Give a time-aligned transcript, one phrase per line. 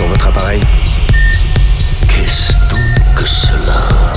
[0.00, 0.62] sur votre appareil.
[2.08, 4.14] Qu'est-ce donc que cela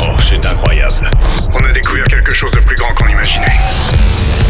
[0.00, 1.10] Oh, c'est incroyable.
[1.52, 3.54] On a découvert quelque chose de plus grand qu'on imaginait.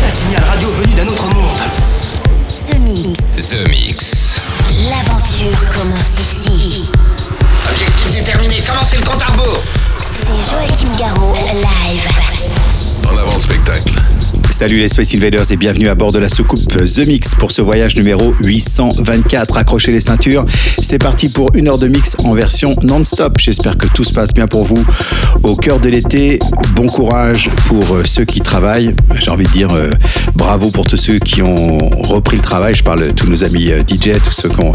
[0.06, 1.58] Un signal radio venu d'un autre monde.
[2.48, 3.50] The Mix.
[3.50, 4.40] The Mix.
[4.88, 6.90] L'aventure commence ici.
[7.70, 12.08] Objectif déterminé, commencez le compte à rebours C'est Joachim Garraud, live.
[13.12, 13.92] En avant le spectacle.
[14.64, 17.60] Salut les Space Invaders et bienvenue à bord de la soucoupe The Mix pour ce
[17.60, 19.58] voyage numéro 824.
[19.58, 20.46] Accrochez les ceintures,
[20.78, 23.36] c'est parti pour une heure de mix en version non-stop.
[23.38, 24.82] J'espère que tout se passe bien pour vous.
[25.42, 26.38] Au cœur de l'été,
[26.74, 28.94] bon courage pour euh, ceux qui travaillent.
[29.20, 29.90] J'ai envie de dire euh,
[30.34, 32.74] bravo pour tous ceux qui ont repris le travail.
[32.74, 34.72] Je parle de tous nos amis euh, DJ, tous ceux qui ont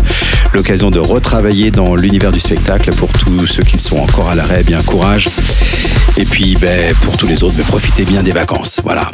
[0.53, 2.91] l'occasion de retravailler dans l'univers du spectacle.
[2.93, 5.29] Pour tous ceux qui sont encore à l'arrêt, bien courage.
[6.15, 8.81] Et puis ben, pour tous les autres, ben, profitez bien des vacances.
[8.83, 9.09] Voilà.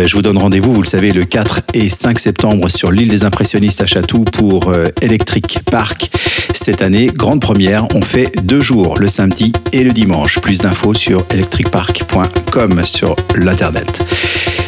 [0.00, 3.08] Euh, je vous donne rendez-vous, vous le savez, le 4 et 5 septembre sur l'île
[3.08, 6.10] des impressionnistes à Chatou pour euh, Electric Park.
[6.54, 10.38] Cette année, grande première, on fait deux jours, le samedi et le dimanche.
[10.40, 14.02] Plus d'infos sur electricpark.com sur l'internet.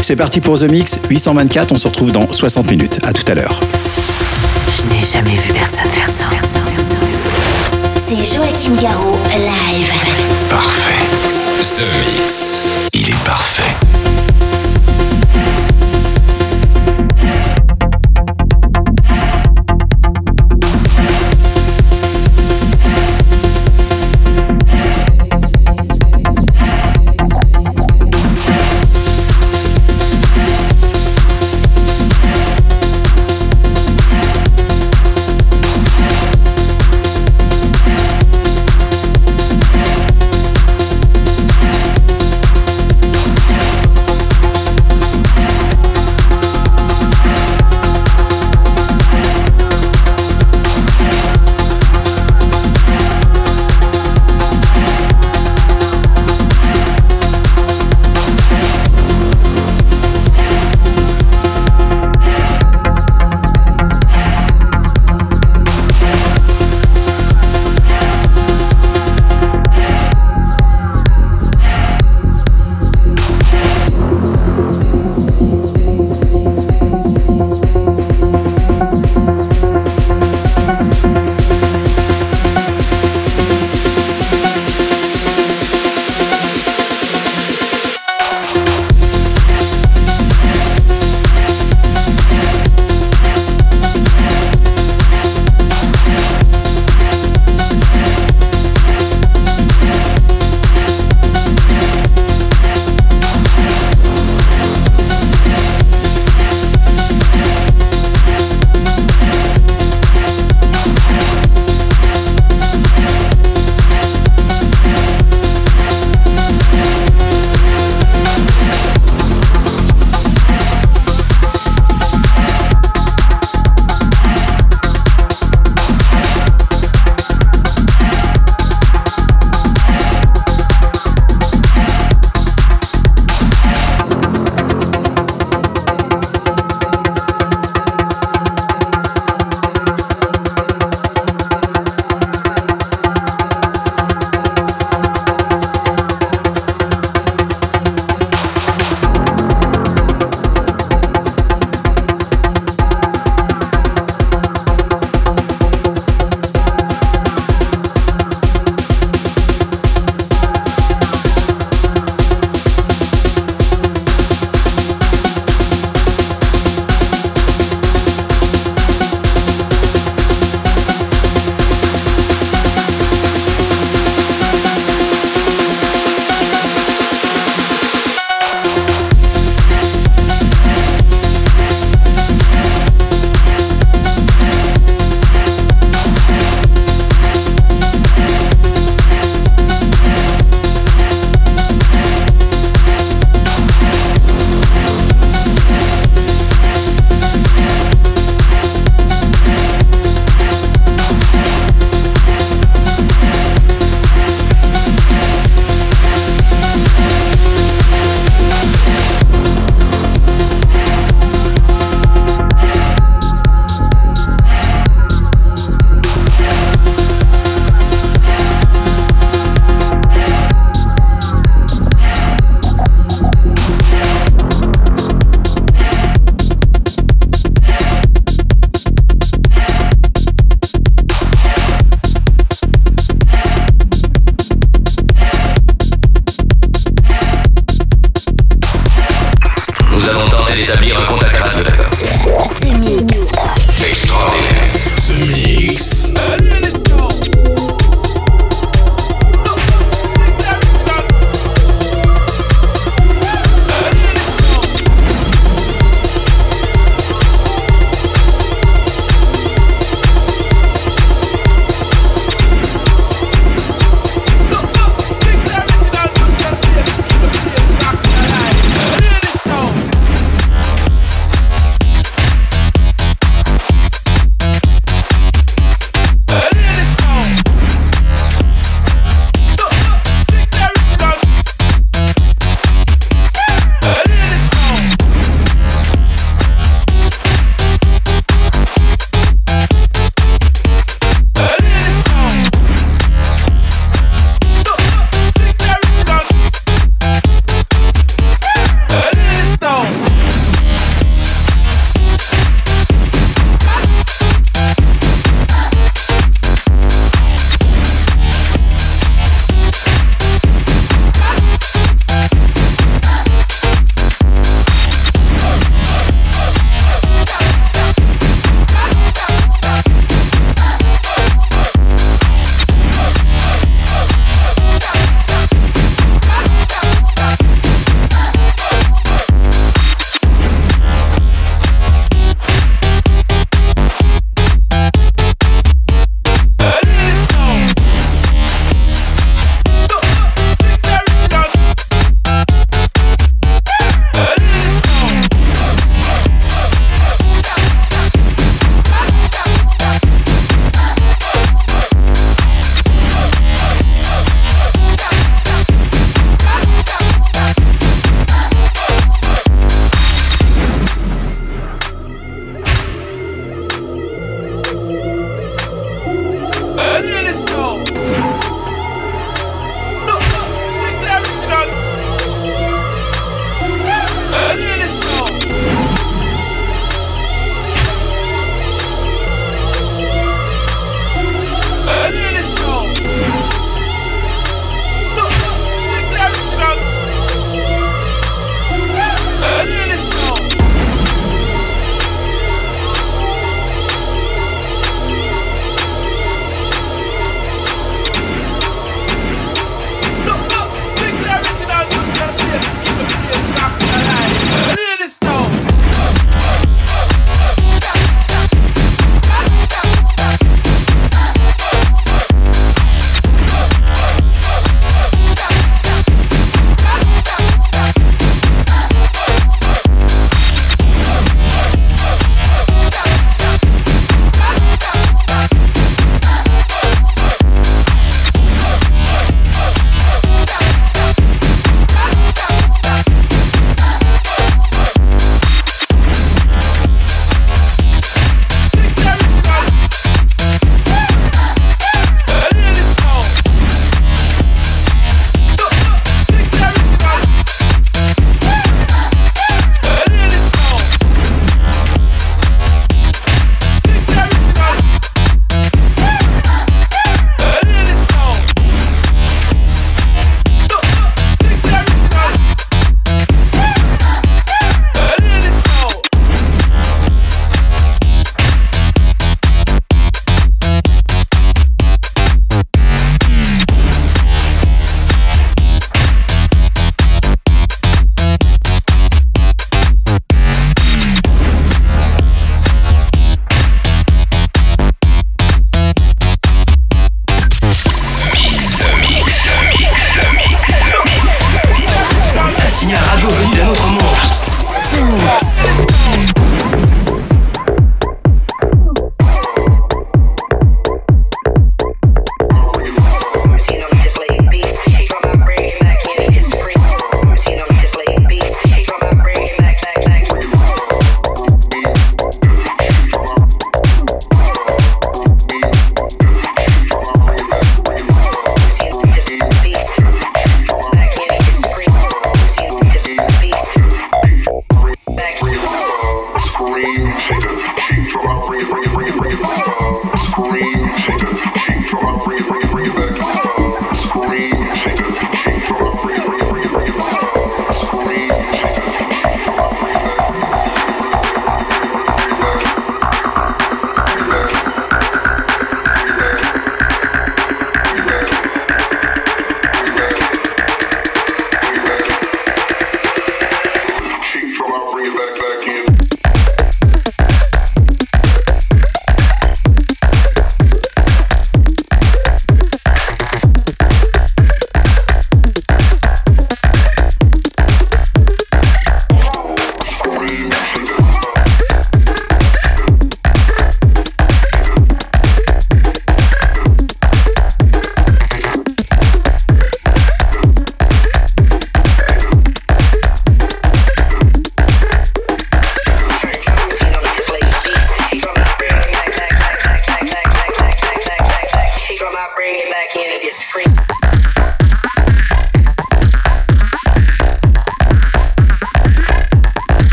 [0.00, 3.00] C'est parti pour The Mix 824, on se retrouve dans 60 minutes.
[3.04, 3.60] À tout à l'heure.
[4.76, 6.26] Je n'ai jamais vu personne faire ça.
[8.06, 9.92] C'est Joachim Garraud, live.
[10.48, 11.04] Parfait.
[11.60, 12.68] The Mix.
[12.94, 14.17] Il est parfait.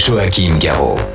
[0.00, 1.09] Joachim Garraud.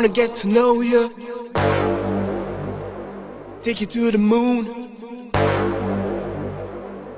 [0.00, 1.10] wanna get to know you.
[3.62, 4.66] Take you to the moon.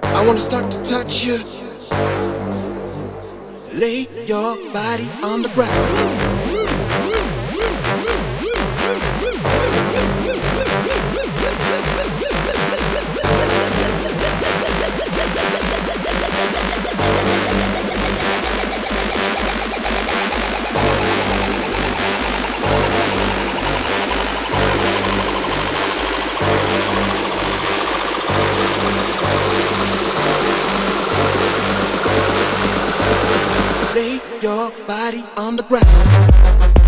[0.03, 1.38] I wanna start to touch you.
[3.73, 6.21] Lay your body on the ground.
[33.94, 36.82] lay your body on the ground.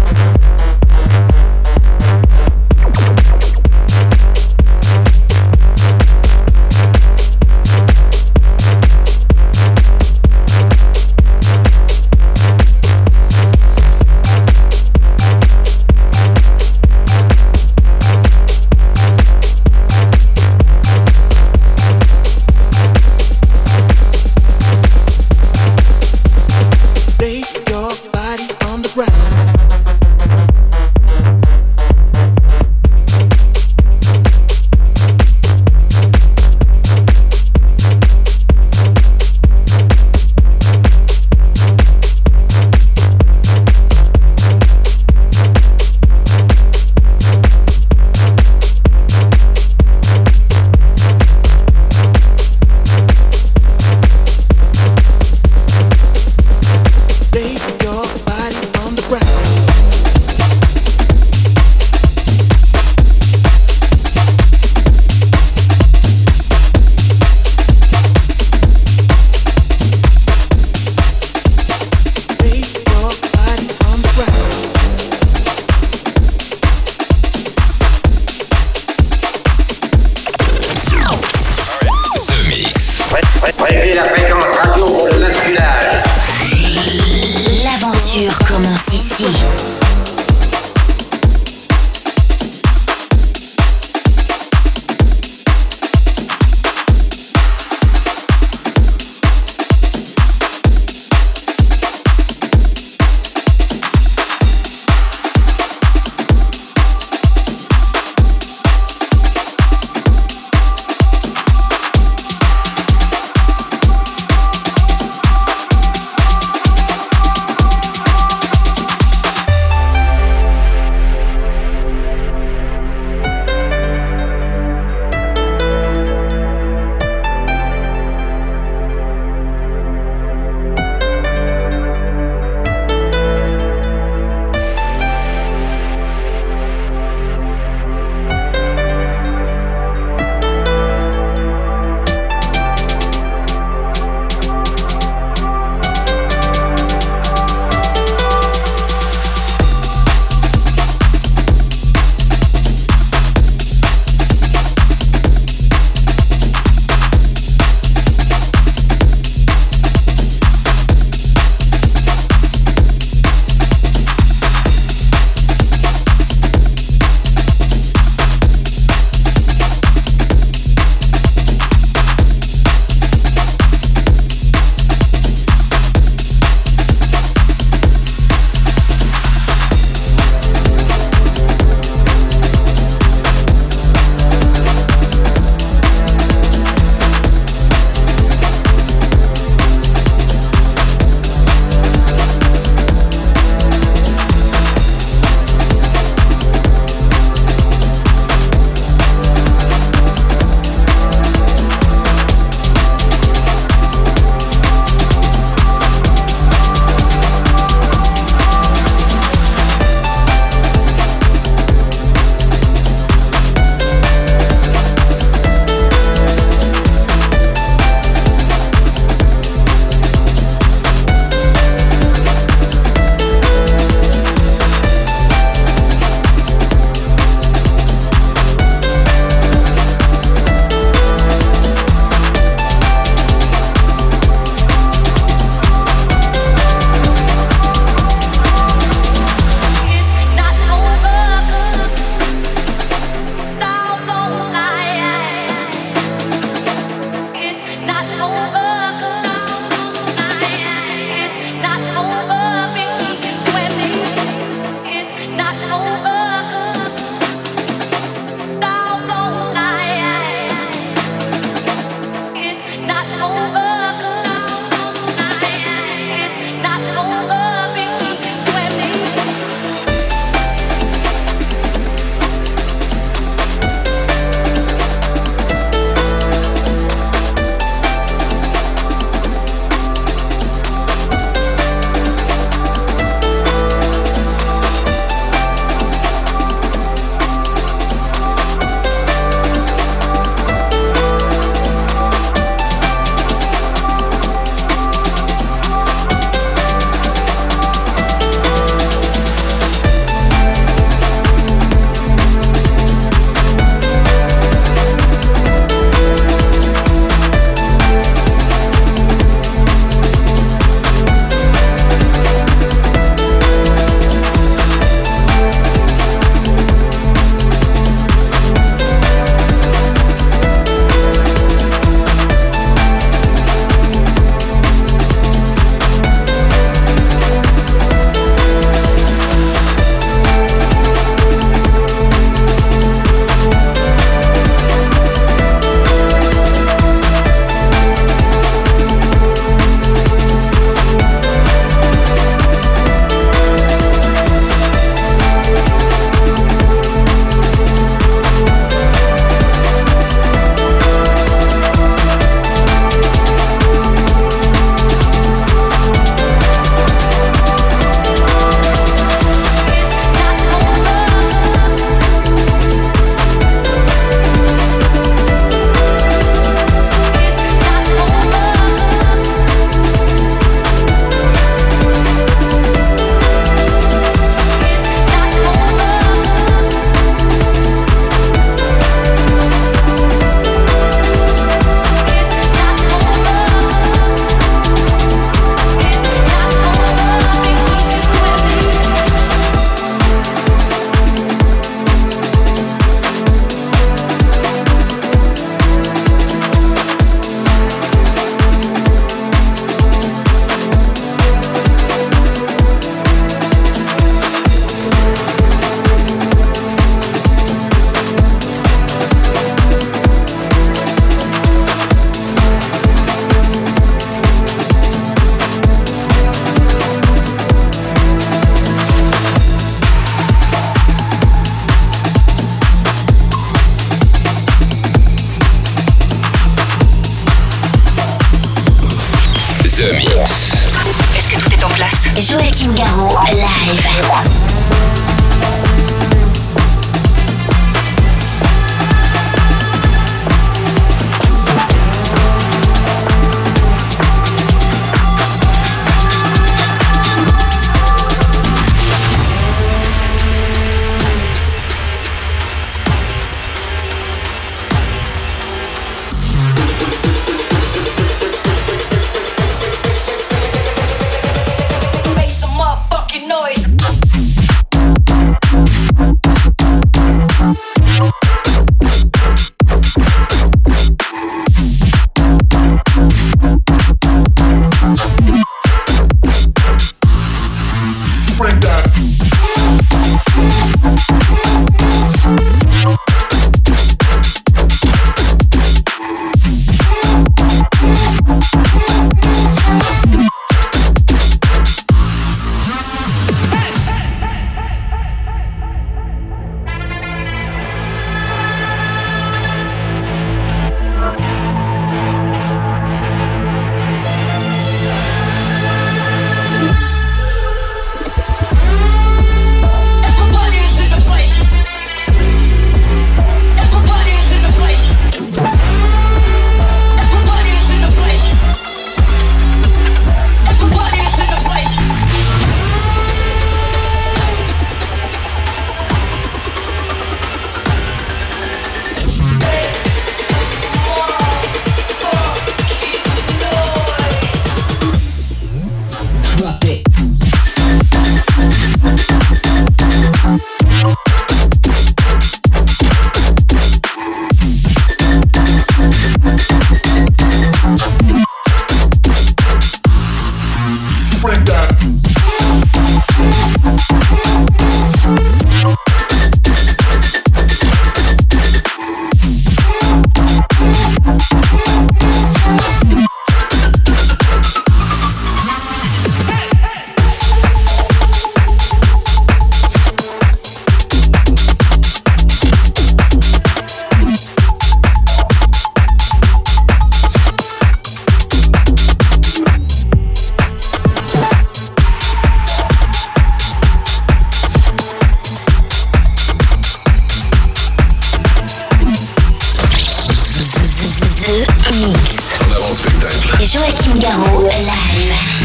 [592.45, 592.53] Mix.
[592.53, 593.29] En avant-spectacle.
[593.41, 595.44] Joachim Garraud, live.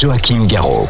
[0.00, 0.88] Joachim Garraud.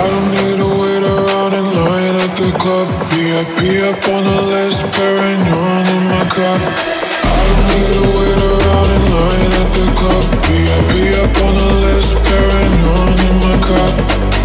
[0.00, 2.88] I don't need to wait around in line at the club.
[3.12, 6.56] VIP up on the list, pairing paranoid in my cup.
[6.56, 10.24] I don't need to wait around in line at the club.
[10.48, 13.94] VIP up on the list, pairing paranoid in my cup.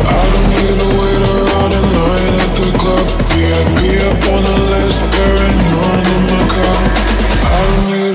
[0.04, 3.08] I don't need to wait around in line at the club.
[3.32, 3.80] VIP
[4.12, 6.84] up on the list, pairing paranoid in my cup.
[7.48, 8.15] I don't need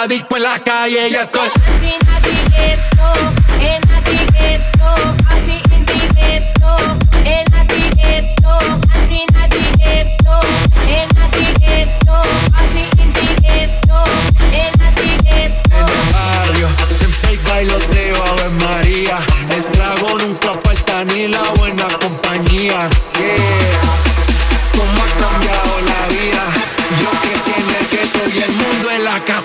[0.00, 1.54] la disco en la calle y esto es.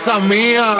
[0.04, 0.76] Essa minha.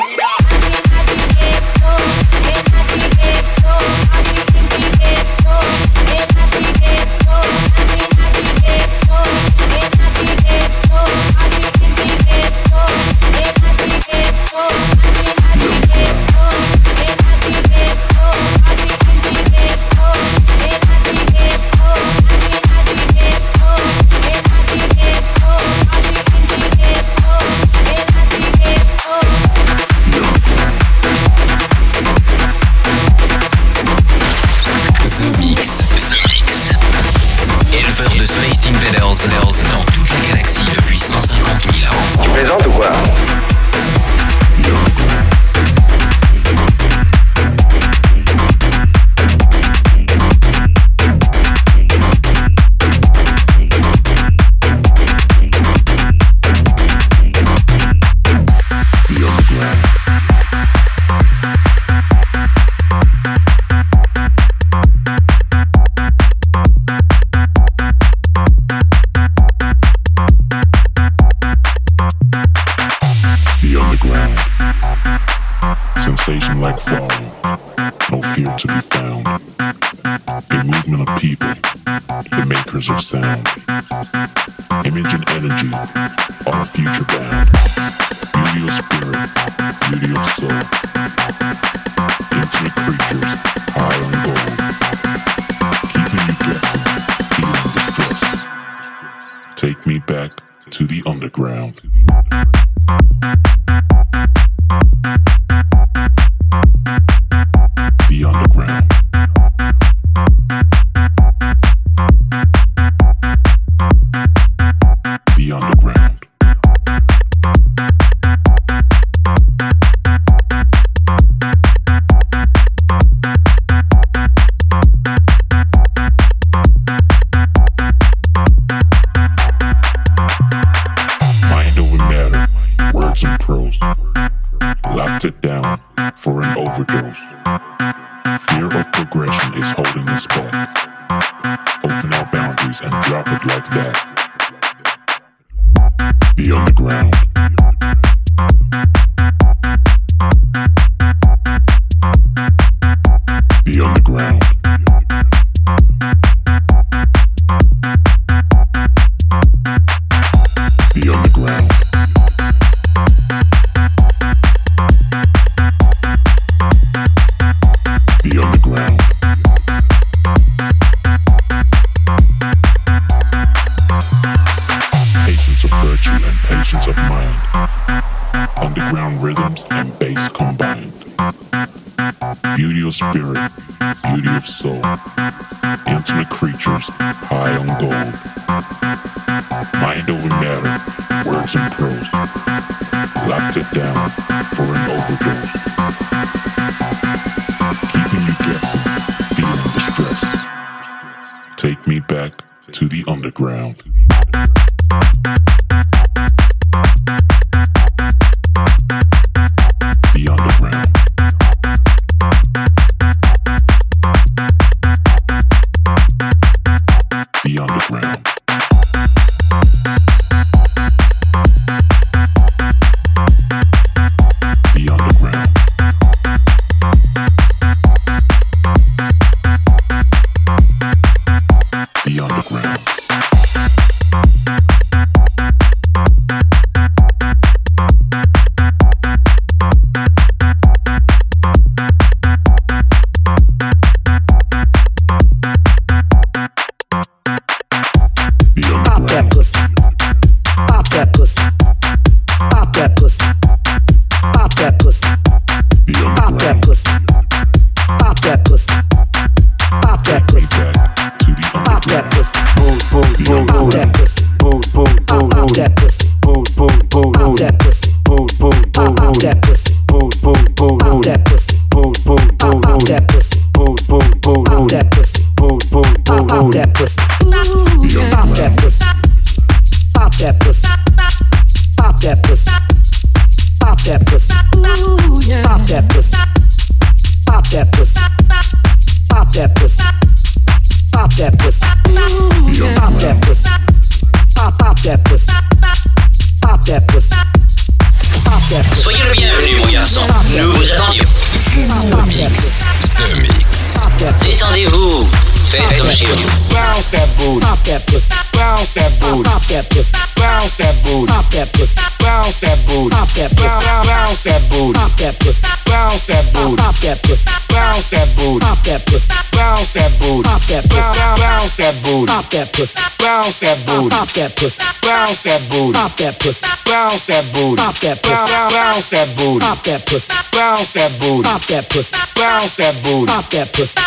[324.44, 325.74] pussy, bounce that booty.
[325.74, 327.62] Pop that pussy, bounce that booty.
[327.62, 329.40] Pop that pussy, bounce that booty.
[329.40, 331.24] Pop that pussy, bounce that booty.
[331.24, 333.08] Pop that pussy, bounce that booty.
[333.08, 333.80] Pop that pussy.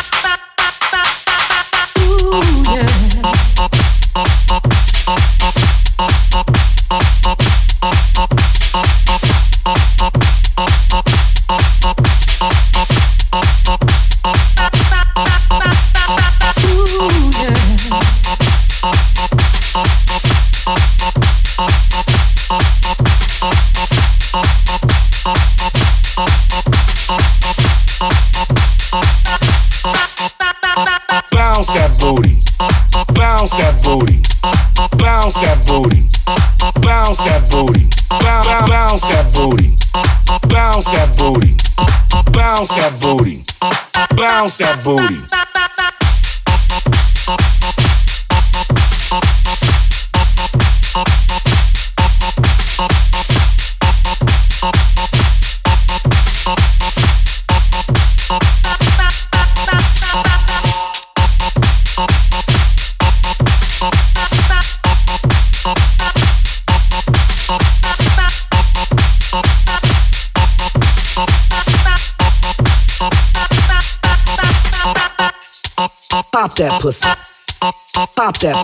[44.87, 45.36] booty.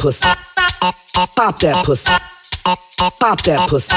[0.03, 0.28] pussy.
[1.14, 2.11] Pop that pussy.
[2.64, 3.94] Pop that pussy.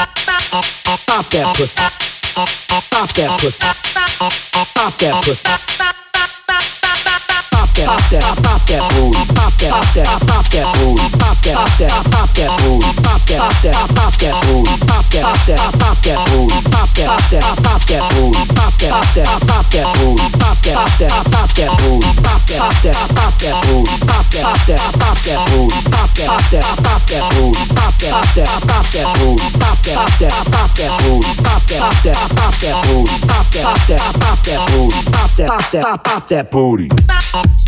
[1.07, 1.81] Pop that pussy.
[2.35, 3.65] Pop that pussy.
[4.75, 5.49] Pop that pussy.
[7.49, 8.81] Pop that, pop that, pop that,
[9.35, 10.74] pop that, pop that, pop that.
[36.29, 37.64] that booty.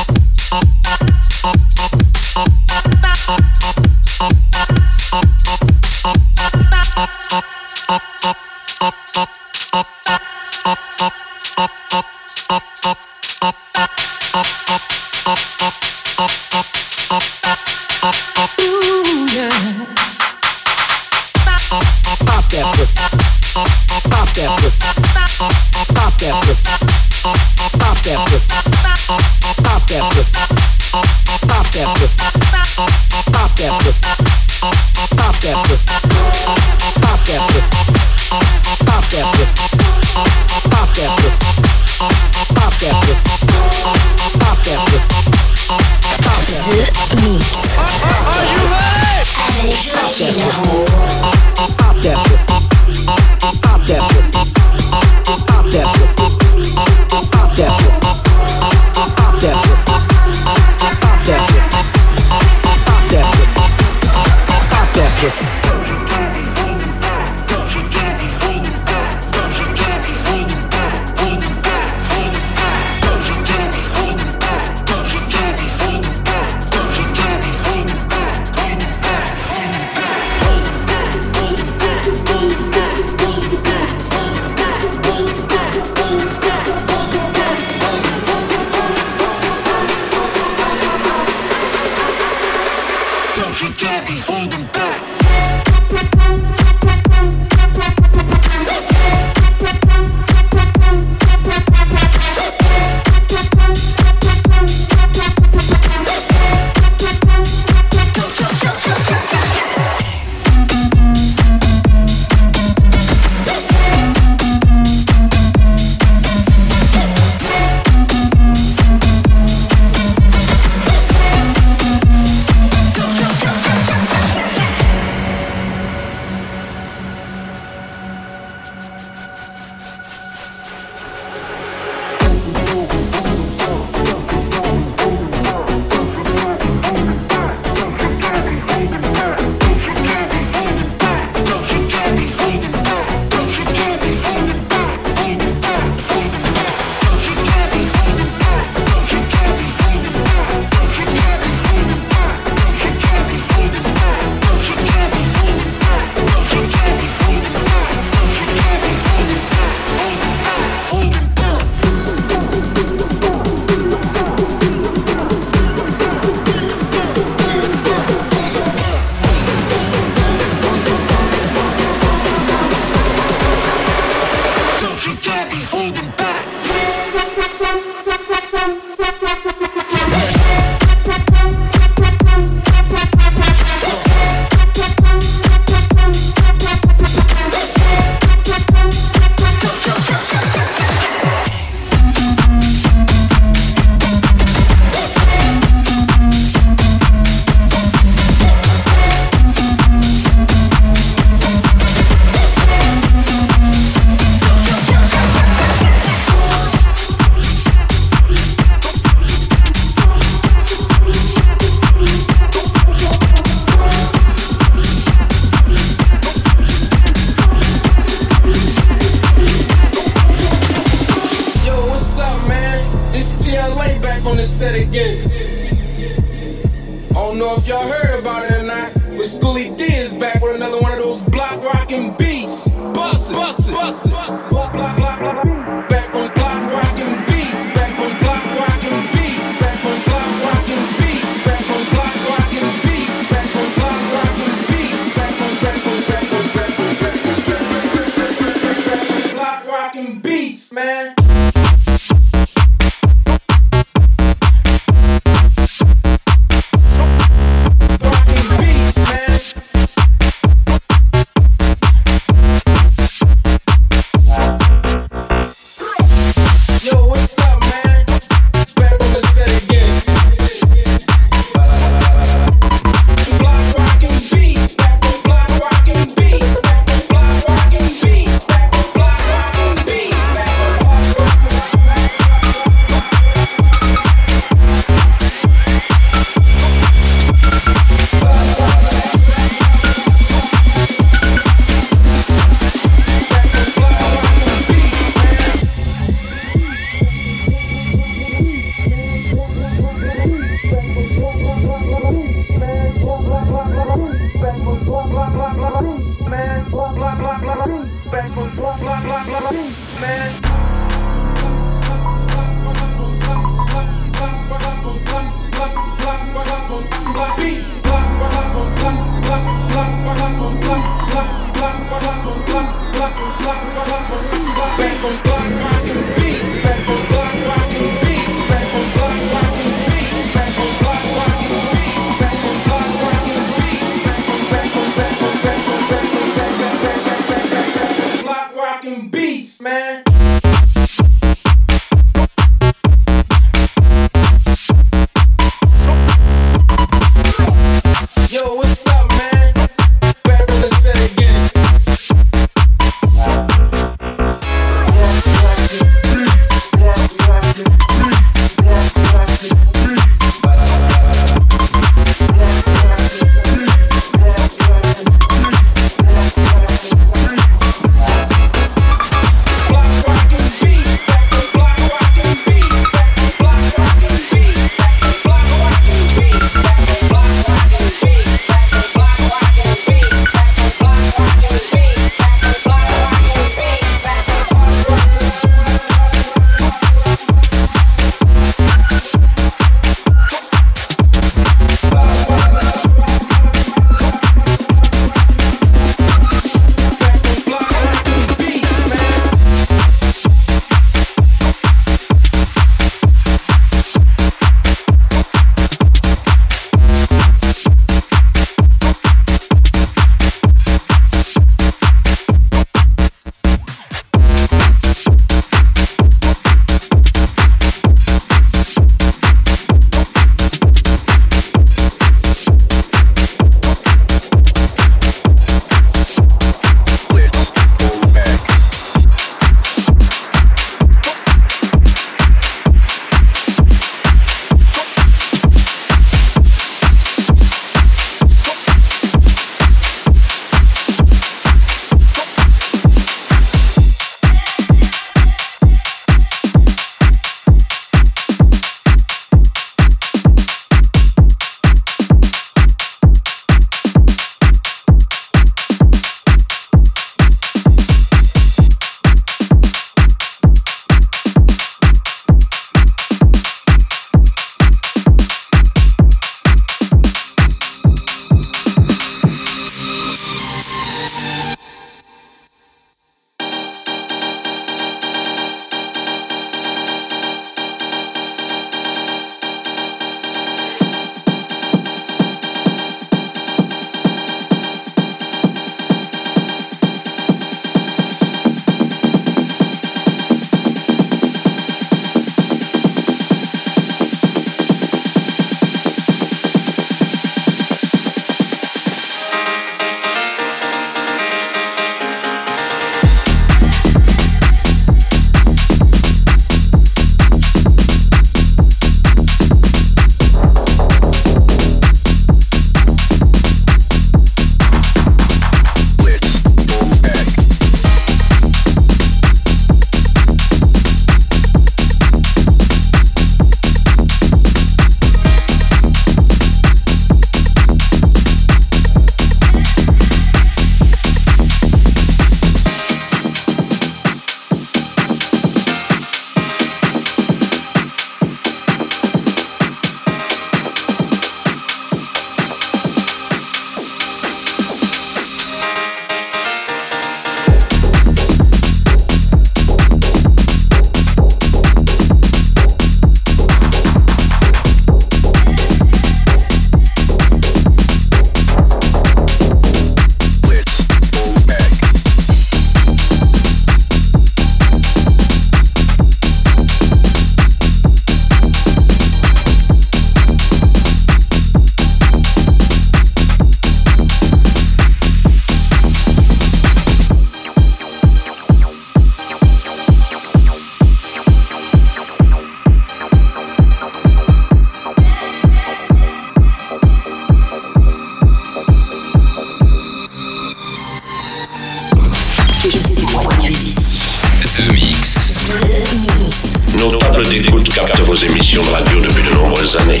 [596.90, 597.64] d'écoute
[598.06, 600.00] vos émissions de radio depuis de nombreuses années.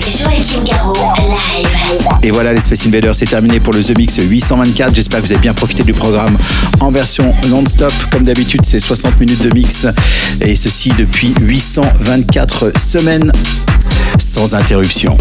[2.22, 4.94] Et voilà les Space c'est terminé pour le The Mix 824.
[4.94, 6.36] J'espère que vous avez bien profité du programme
[6.80, 7.92] en version non-stop.
[8.10, 9.86] Comme d'habitude, c'est 60 minutes de mix
[10.40, 13.32] et ceci depuis 824 semaines
[14.18, 15.16] sans interruption.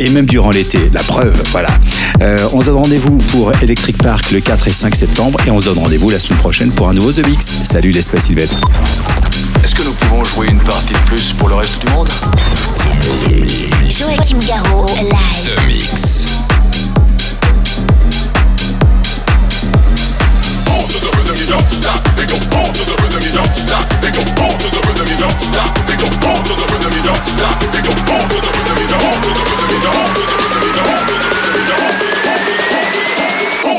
[0.00, 1.70] Et même durant l'été, la preuve, voilà.
[2.22, 5.60] Euh, on se donne rendez-vous pour Electric Park le 4 et 5 septembre et on
[5.60, 7.60] se donne rendez-vous la semaine prochaine pour un nouveau The Mix.
[7.64, 8.30] Salut les Space
[9.64, 12.10] est-ce que nous pouvons jouer une partie de plus pour le reste du monde?
[13.88, 15.56] Joachim Garraud, live.
[15.56, 16.28] The Mix.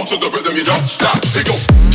[0.05, 1.19] to the rhythm, you don't stop.
[1.33, 1.94] They go.